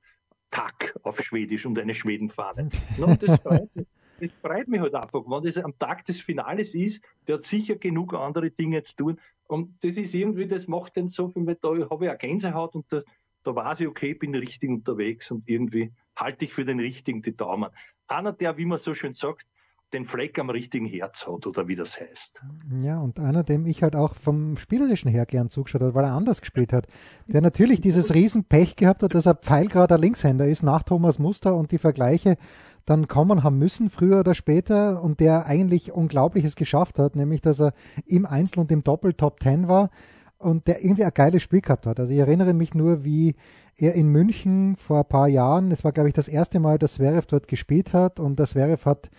[0.49, 2.69] Tag auf Schwedisch und eine Schwedenfahne.
[2.97, 3.85] no, das, freut mich,
[4.19, 5.23] das freut mich halt einfach.
[5.25, 9.21] Wenn das am Tag des Finales ist, der hat sicher genug andere Dinge zu tun.
[9.47, 12.75] Und das ist irgendwie, das macht den so viel, weil da habe ich eine Gänsehaut
[12.75, 13.01] und da,
[13.43, 17.21] da weiß ich, okay, ich bin richtig unterwegs und irgendwie halte ich für den richtigen
[17.21, 17.69] die Daumen.
[18.07, 19.47] Einer, der, wie man so schön sagt,
[19.93, 22.41] den Fleck am richtigen Herz hat oder wie das heißt.
[22.81, 26.11] Ja, und einer, dem ich halt auch vom Spielerischen her gern zugeschaut habe, weil er
[26.11, 26.87] anders gespielt hat,
[27.27, 31.71] der natürlich dieses Riesenpech gehabt hat, dass er Pfeilgrader Linkshänder ist nach Thomas Muster und
[31.71, 32.37] die Vergleiche
[32.85, 37.59] dann kommen haben müssen, früher oder später, und der eigentlich Unglaubliches geschafft hat, nämlich dass
[37.59, 37.73] er
[38.05, 39.89] im Einzel und im Doppel Top 10 war
[40.37, 41.99] und der irgendwie ein geiles Spiel gehabt hat.
[41.99, 43.35] Also ich erinnere mich nur, wie
[43.75, 46.95] er in München vor ein paar Jahren, es war glaube ich das erste Mal, dass
[46.95, 49.09] Zverev dort gespielt hat und das Zverev hat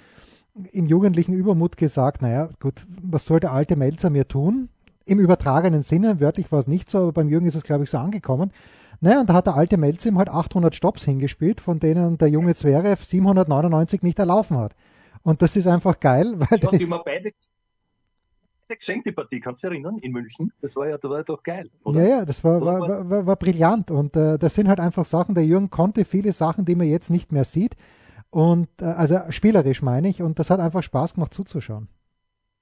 [0.72, 4.68] im jugendlichen Übermut gesagt, naja, gut, was soll der alte Melzer mir tun?
[5.04, 7.90] Im übertragenen Sinne, wörtlich war es nicht so, aber beim Jürgen ist es, glaube ich,
[7.90, 8.52] so angekommen.
[9.00, 12.28] Naja, und da hat der alte Melzer ihm halt 800 Stops hingespielt, von denen der
[12.28, 14.74] junge Zverev 799 nicht erlaufen hat.
[15.22, 16.58] Und das ist einfach geil, weil...
[16.60, 17.32] Ja, die wir beide
[18.76, 20.52] gesehen, die Partie, kannst du dich erinnern, in München?
[20.60, 22.02] Das war ja, das war ja doch geil, oder?
[22.02, 23.90] Ja, ja, das war, war, war, war, war brillant.
[23.90, 27.10] Und äh, das sind halt einfach Sachen, der Jürgen konnte viele Sachen, die man jetzt
[27.10, 27.76] nicht mehr sieht.
[28.30, 31.88] Und äh, also spielerisch meine ich, und das hat einfach Spaß gemacht zuzuschauen.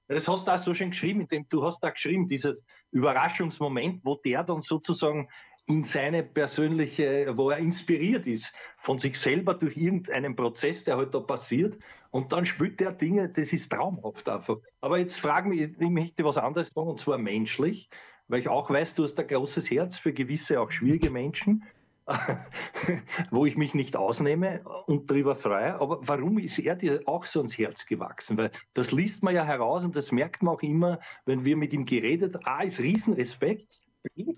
[0.07, 4.15] Das hast du auch so schön geschrieben, indem du hast da geschrieben, dieses Überraschungsmoment, wo
[4.15, 5.27] der dann sozusagen
[5.67, 11.13] in seine persönliche, wo er inspiriert ist von sich selber durch irgendeinen Prozess, der halt
[11.13, 11.77] da passiert.
[12.09, 14.57] Und dann spielt der Dinge, das ist traumhaft einfach.
[14.79, 17.89] Aber jetzt fragen mich, ich möchte was anderes sagen, und zwar menschlich,
[18.29, 21.65] weil ich auch weiß, du hast ein großes Herz für gewisse, auch schwierige Menschen.
[23.31, 25.79] wo ich mich nicht ausnehme und darüber freue.
[25.79, 28.37] Aber warum ist er dir auch so ans Herz gewachsen?
[28.37, 31.73] Weil das liest man ja heraus und das merkt man auch immer, wenn wir mit
[31.73, 32.37] ihm geredet.
[32.45, 33.67] A ist Riesenrespekt.
[34.15, 34.35] B,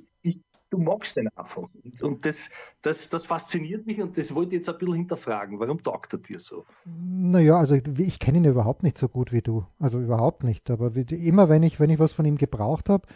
[0.70, 1.68] du magst den einfach.
[2.02, 2.50] Und das,
[2.82, 5.60] das, das fasziniert mich und das wollte ich jetzt ein bisschen hinterfragen.
[5.60, 6.66] Warum taugt er dir so?
[6.86, 9.66] Naja, also ich, ich kenne ihn überhaupt nicht so gut wie du.
[9.80, 10.70] Also überhaupt nicht.
[10.70, 13.08] Aber wie, immer wenn ich, wenn ich was von ihm gebraucht habe,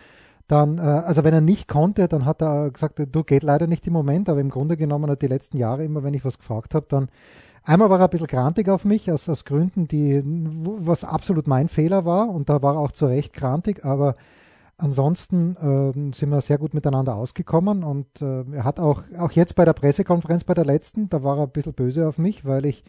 [0.53, 3.87] dann, äh, also wenn er nicht konnte, dann hat er gesagt, du geht leider nicht
[3.87, 6.75] im Moment, aber im Grunde genommen hat die letzten Jahre immer, wenn ich was gefragt
[6.75, 7.09] habe, dann
[7.63, 11.69] einmal war er ein bisschen grantig auf mich, aus, aus Gründen, die, was absolut mein
[11.69, 14.15] Fehler war und da war er auch zu Recht grantig, aber
[14.77, 19.55] ansonsten äh, sind wir sehr gut miteinander ausgekommen und äh, er hat auch, auch jetzt
[19.55, 22.65] bei der Pressekonferenz, bei der letzten, da war er ein bisschen böse auf mich, weil
[22.65, 22.83] ich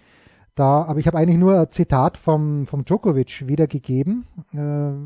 [0.55, 4.59] da, aber ich habe eigentlich nur ein Zitat vom, vom Djokovic wiedergegeben, äh,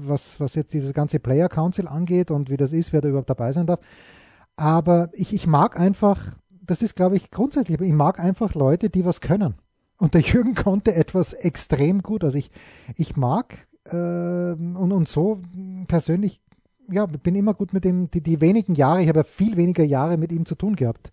[0.06, 3.30] was, was jetzt dieses ganze Player Council angeht und wie das ist, wer da überhaupt
[3.30, 3.80] dabei sein darf.
[4.56, 9.04] Aber ich, ich mag einfach, das ist glaube ich grundsätzlich, ich mag einfach Leute, die
[9.04, 9.54] was können.
[9.96, 12.24] Und der Jürgen konnte etwas extrem gut.
[12.24, 12.50] Also ich,
[12.96, 15.40] ich mag äh, und, und so
[15.88, 16.40] persönlich,
[16.90, 19.84] ja, bin immer gut mit dem, die, die wenigen Jahre, ich habe ja viel weniger
[19.84, 21.10] Jahre mit ihm zu tun gehabt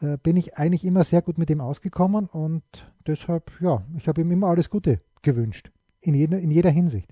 [0.00, 2.62] äh, bin ich eigentlich immer sehr gut mit ihm ausgekommen und
[3.06, 5.70] deshalb, ja, ich habe ihm immer alles Gute gewünscht.
[6.00, 7.10] In jeder, in jeder Hinsicht.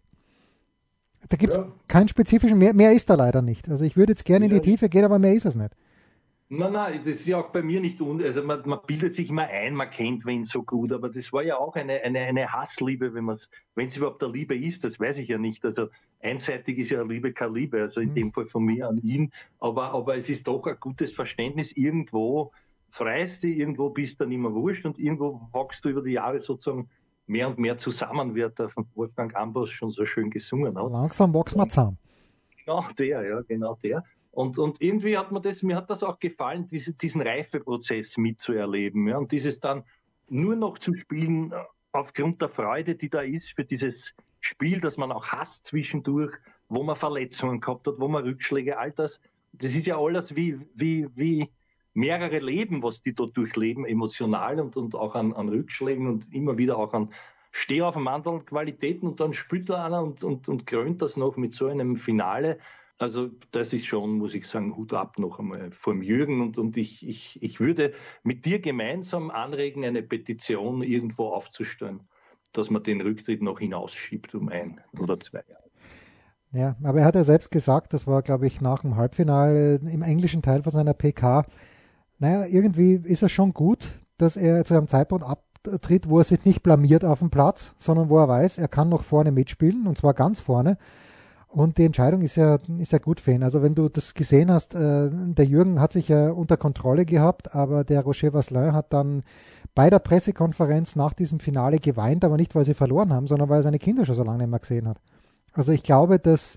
[1.29, 1.73] Da gibt es ja.
[1.89, 3.69] keinen spezifischen, mehr, mehr ist da leider nicht.
[3.69, 5.75] Also ich würde jetzt gerne in die Tiefe gehen, aber mehr ist es nicht.
[6.55, 9.31] Nein, nein, das ist ja auch bei mir nicht, un also man, man, bildet sich
[9.31, 12.53] immer ein, man kennt wen so gut, aber das war ja auch eine, eine, eine
[12.53, 13.39] Hassliebe, wenn man
[13.75, 15.65] wenn es überhaupt eine Liebe ist, das weiß ich ja nicht.
[15.65, 15.89] Also
[16.21, 18.15] einseitig ist ja Liebe keine Liebe, also in mhm.
[18.15, 22.53] dem Fall von mir an ihn, aber, aber es ist doch ein gutes Verständnis irgendwo,
[22.93, 26.39] freust dich, irgendwo bist du dann immer wurscht und irgendwo wachst du über die Jahre
[26.39, 26.91] sozusagen
[27.27, 30.93] mehr und mehr zusammen, wie der von Wolfgang Ambros schon so schön gesungen hat.
[30.93, 31.99] Langsam wachsen wir zusammen.
[32.59, 34.05] Genau der, ja, genau der.
[34.31, 39.09] Und, und irgendwie hat mir das, mir hat das auch gefallen, diese, diesen Reifeprozess mitzuerleben.
[39.09, 39.85] Ja, und dieses dann
[40.29, 41.57] nur noch zu spielen äh,
[41.93, 46.33] aufgrund der Freude, die da ist für dieses Spiel, das man auch hasst zwischendurch,
[46.69, 49.21] wo man Verletzungen gehabt hat, wo man Rückschläge, all das.
[49.53, 51.51] Das ist ja alles wie, wie, wie,
[51.95, 56.59] mehrere Leben, was die dort durchleben, emotional und, und auch an, an Rückschlägen und immer
[56.59, 57.11] wieder auch an
[57.55, 61.37] Steh auf anderen Qualitäten und dann spielt da einer und, und, und krönt das noch
[61.37, 62.59] mit so einem Finale.
[62.99, 66.79] Also das ist schon, muss ich sagen, Hut ab noch einmal vom Jürgen und, und
[66.79, 72.01] ich, ich, ich würde mit dir gemeinsam anregen, eine Petition irgendwo aufzustellen,
[72.53, 75.63] dass man den Rücktritt noch hinausschiebt um ein oder zwei Jahre.
[76.53, 80.03] Ja, aber er hat ja selbst gesagt, das war, glaube ich, nach dem Halbfinale im
[80.03, 81.45] englischen Teil von seiner PK,
[82.23, 86.45] naja, irgendwie ist es schon gut, dass er zu einem Zeitpunkt abtritt, wo er sich
[86.45, 89.99] nicht blamiert auf dem Platz, sondern wo er weiß, er kann noch vorne mitspielen und
[89.99, 90.79] zwar ganz vorne.
[91.49, 93.43] Und die Entscheidung ist ja, ist ja gut für ihn.
[93.43, 97.57] Also wenn du das gesehen hast, äh, der Jürgen hat sich ja unter Kontrolle gehabt,
[97.57, 99.25] aber der Roger Vasselin hat dann
[99.75, 103.59] bei der Pressekonferenz nach diesem Finale geweint, aber nicht, weil sie verloren haben, sondern weil
[103.59, 104.99] er seine Kinder schon so lange nicht mehr gesehen hat.
[105.55, 106.57] Also ich glaube, dass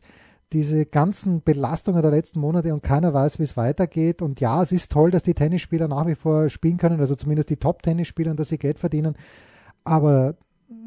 [0.54, 4.22] diese ganzen Belastungen der letzten Monate und keiner weiß, wie es weitergeht.
[4.22, 7.50] Und ja, es ist toll, dass die Tennisspieler nach wie vor spielen können, also zumindest
[7.50, 9.16] die Top-Tennisspieler, dass sie Geld verdienen.
[9.84, 10.36] Aber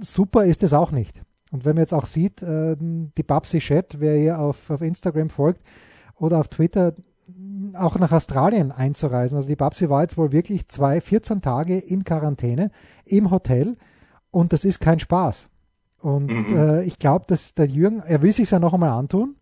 [0.00, 1.20] super ist es auch nicht.
[1.50, 5.30] Und wenn man jetzt auch sieht, äh, die Babsi Chat, wer ihr auf, auf Instagram
[5.30, 5.62] folgt
[6.16, 6.94] oder auf Twitter,
[7.74, 9.36] auch nach Australien einzureisen.
[9.36, 12.70] Also die Babsi war jetzt wohl wirklich zwei, 14 Tage in Quarantäne
[13.04, 13.76] im Hotel
[14.30, 15.48] und das ist kein Spaß.
[16.00, 16.56] Und mhm.
[16.56, 19.36] äh, ich glaube, dass der Jürgen, er will sich ja noch einmal antun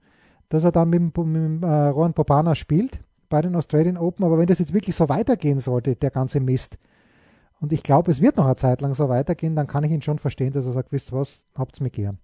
[0.49, 4.25] dass er dann mit, mit äh, Rohan Popana spielt bei den Australian Open.
[4.25, 6.79] Aber wenn das jetzt wirklich so weitergehen sollte, der ganze Mist,
[7.61, 10.03] und ich glaube, es wird noch eine Zeit lang so weitergehen, dann kann ich ihn
[10.03, 12.19] schon verstehen, dass er sagt, wisst ihr was, habt's mir gern.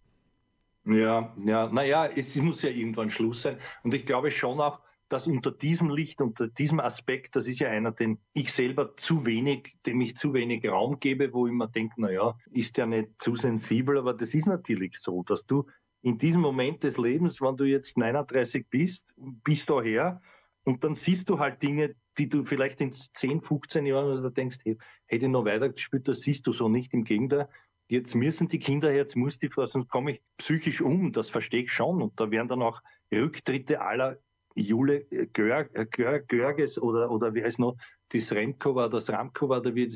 [0.84, 3.56] Ja, ja, naja, es muss ja irgendwann Schluss sein.
[3.82, 7.68] Und ich glaube schon auch, dass unter diesem Licht, unter diesem Aspekt, das ist ja
[7.68, 11.68] einer, den ich selber zu wenig, dem ich zu wenig Raum gebe, wo ich mir
[11.68, 15.66] denke, naja, ist der nicht zu sensibel, aber das ist natürlich so, dass du
[16.02, 20.20] in diesem Moment des Lebens, wenn du jetzt 39 bist, bist du her
[20.64, 24.58] und dann siehst du halt Dinge, die du vielleicht in 10, 15 Jahren also denkst,
[24.64, 26.92] hey, hätte ich noch weiter gespielt, das siehst du so nicht.
[26.92, 27.48] Im Gegenteil,
[27.88, 31.30] jetzt müssen die Kinder her, jetzt muss die Frau, sonst komme ich psychisch um, das
[31.30, 32.02] verstehe ich schon.
[32.02, 32.80] Und da werden dann auch
[33.12, 34.18] Rücktritte aller
[34.54, 37.76] Jule äh, Görges oder, oder wie heißt noch,
[38.10, 39.94] das Remco war, das Ramko war, da wird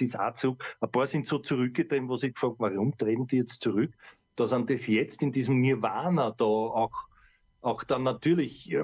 [0.00, 0.62] das A-Zug.
[0.80, 3.92] Ein paar sind so zurückgetreten, wo sie gefragt, warum treten die jetzt zurück?
[4.38, 7.08] Dass an das jetzt in diesem Nirvana da auch,
[7.60, 8.76] auch dann natürlich,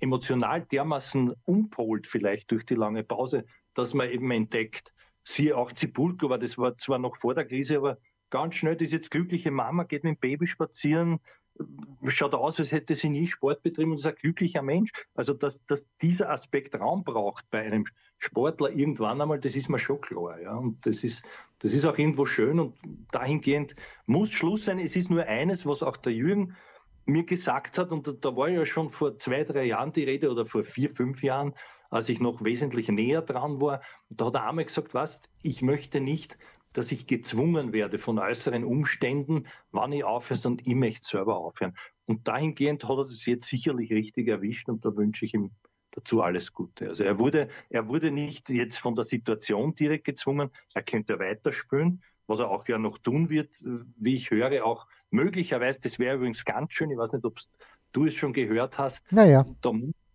[0.00, 6.26] emotional dermaßen umpolt vielleicht durch die lange Pause, dass man eben entdeckt, siehe auch Zibulko,
[6.26, 7.98] aber das war zwar noch vor der Krise, aber
[8.30, 11.20] ganz schnell, das ist jetzt glückliche Mama, geht mit dem Baby spazieren,
[12.06, 14.90] schaut aus, als hätte sie nie Sport betrieben und ist ein glücklicher Mensch.
[15.14, 17.86] Also, dass, dass dieser Aspekt Raum braucht bei einem
[18.18, 20.40] Sportler irgendwann einmal, das ist mir schon klar.
[20.40, 20.56] Ja.
[20.56, 21.22] Und das ist,
[21.58, 22.76] das ist auch irgendwo schön und
[23.10, 23.76] dahingehend
[24.06, 24.78] muss Schluss sein.
[24.78, 26.56] Es ist nur eines, was auch der Jürgen
[27.04, 30.30] mir gesagt hat, und da, da war ja schon vor zwei, drei Jahren die Rede
[30.30, 31.54] oder vor vier, fünf Jahren,
[31.88, 36.00] als ich noch wesentlich näher dran war, da hat er einmal gesagt, was, ich möchte
[36.00, 36.36] nicht
[36.76, 41.74] dass ich gezwungen werde von äußeren Umständen, wann ich aufhöre, sondern ich möchte selber aufhören.
[42.04, 45.52] Und dahingehend hat er das jetzt sicherlich richtig erwischt und da wünsche ich ihm
[45.96, 46.88] dazu alles Gute.
[46.88, 52.02] Also er wurde, er wurde nicht jetzt von der Situation direkt gezwungen, er könnte weiterspielen,
[52.26, 53.50] was er auch ja noch tun wird,
[53.96, 57.38] wie ich höre, auch möglicherweise, das wäre übrigens ganz schön, ich weiß nicht, ob
[57.92, 59.46] du es schon gehört hast, naja.
[59.62, 59.72] da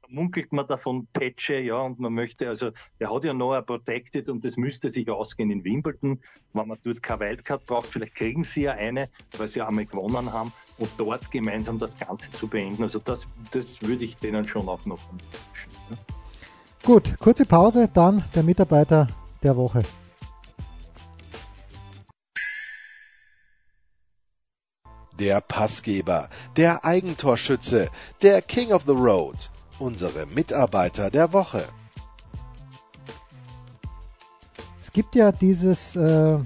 [0.07, 4.29] munkelt man davon Petsche, ja, und man möchte, also er hat ja noch ein Protected
[4.29, 6.19] und das müsste sich ausgehen in Wimbledon,
[6.53, 10.31] wenn man dort keine Wildcard braucht, vielleicht kriegen sie ja eine, weil sie einmal gewonnen
[10.31, 12.83] haben und dort gemeinsam das Ganze zu beenden.
[12.83, 15.71] Also das, das würde ich denen schon auch noch wünschen.
[16.83, 19.07] Gut, kurze Pause, dann der Mitarbeiter
[19.43, 19.83] der Woche.
[25.19, 27.89] Der Passgeber, der Eigentorschütze,
[28.23, 31.67] der King of the Road unsere Mitarbeiter der Woche.
[34.79, 36.39] Es gibt ja dieses, äh,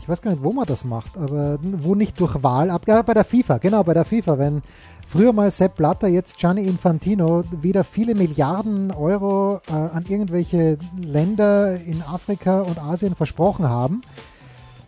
[0.00, 3.02] ich weiß gar nicht, wo man das macht, aber wo nicht durch Wahl ab, ja,
[3.02, 4.62] bei der FIFA, genau, bei der FIFA, wenn
[5.06, 11.78] früher mal Sepp Blatter, jetzt Gianni Infantino wieder viele Milliarden Euro äh, an irgendwelche Länder
[11.78, 14.00] in Afrika und Asien versprochen haben,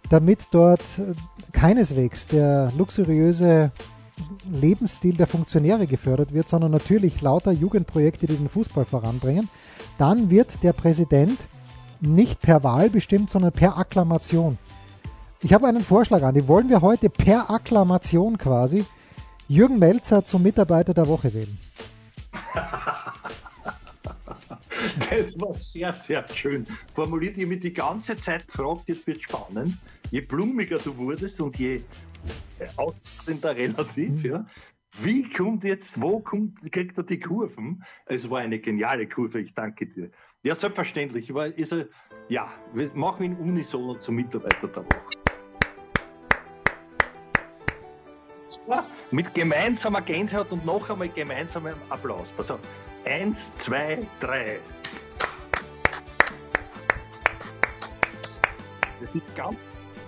[0.08, 1.14] damit dort äh,
[1.52, 3.70] keineswegs der luxuriöse
[4.50, 9.50] Lebensstil der Funktionäre gefördert wird, sondern natürlich lauter Jugendprojekte, die den Fußball voranbringen,
[9.98, 11.48] dann wird der Präsident
[12.00, 14.58] nicht per Wahl bestimmt, sondern per Akklamation.
[15.44, 18.84] Ich habe einen Vorschlag an, den wollen wir heute per Akklamation quasi
[19.48, 21.58] Jürgen Melzer zum Mitarbeiter der Woche wählen.
[25.10, 27.36] Das war sehr, sehr schön formuliert.
[27.36, 29.78] Habe mich die ganze Zeit gefragt, jetzt wird spannend.
[30.10, 31.82] Je blumiger du wurdest und je
[32.76, 34.24] ausladender relativ, mhm.
[34.24, 34.46] ja.
[35.00, 37.84] Wie kommt jetzt, wo kommt, kriegt er die Kurven?
[38.06, 40.10] Es war eine geniale Kurve, ich danke dir.
[40.42, 41.32] Ja, selbstverständlich.
[41.32, 41.84] War, also,
[42.28, 45.21] ja, wir machen ihn unisono zum Mitarbeiter der Woche.
[49.10, 52.32] Mit gemeinsamer Gänsehaut und noch einmal gemeinsamem Applaus.
[52.36, 52.60] Pass auf.
[53.04, 54.60] Eins, zwei, drei.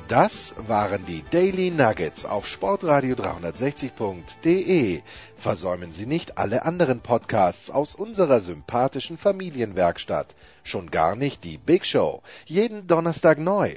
[0.09, 5.03] Das waren die Daily Nuggets auf Sportradio 360.de.
[5.37, 10.35] Versäumen Sie nicht alle anderen Podcasts aus unserer sympathischen Familienwerkstatt.
[10.63, 12.23] Schon gar nicht die Big Show.
[12.45, 13.77] Jeden Donnerstag neu.